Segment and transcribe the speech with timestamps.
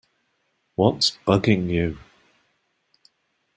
[0.73, 1.99] What’s bugging you?